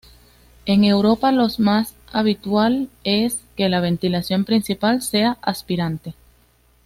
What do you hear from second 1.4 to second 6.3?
más habitual es que la ventilación principal sea aspirante.